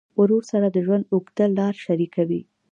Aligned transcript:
ورور 0.19 0.43
سره 0.51 0.67
د 0.71 0.77
ژوند 0.85 1.09
اوږده 1.13 1.45
لار 1.57 1.75
شریکه 1.85 2.21
وي. 2.29 2.41